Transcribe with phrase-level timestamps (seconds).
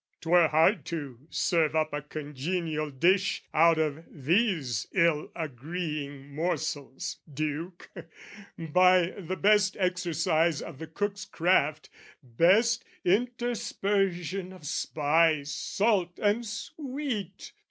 [0.19, 7.91] 'Twere hard to serve up a congenial dish Out of these ill agreeing morsels, Duke,
[8.57, 11.91] By the best exercise of the cook's craft,
[12.23, 17.51] Best interspersion of spice, salt and sweet!